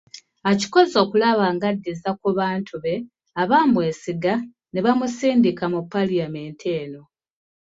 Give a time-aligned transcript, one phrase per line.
[0.49, 2.95] Akikoze okulaba ng’addiza ku bantu be
[3.41, 4.33] abaamwesiga
[4.71, 7.01] ne bamusindika mu Paliyamenti eno.